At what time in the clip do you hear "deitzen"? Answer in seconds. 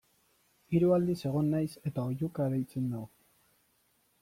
2.57-2.91